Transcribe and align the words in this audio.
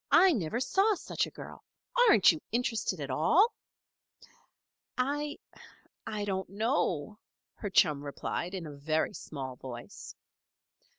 "I 0.09 0.31
never 0.33 0.59
saw 0.59 0.95
such 0.95 1.27
a 1.27 1.29
girl. 1.29 1.63
Aren't 2.09 2.31
you 2.31 2.41
interested 2.51 2.99
at 2.99 3.11
all?" 3.11 3.53
"I 4.97 5.37
I 6.07 6.25
don't 6.25 6.49
know," 6.49 7.19
her 7.57 7.69
chum 7.69 8.03
replied 8.03 8.55
in 8.55 8.65
a 8.65 8.71
very 8.71 9.13
small 9.13 9.57
voice. 9.57 10.15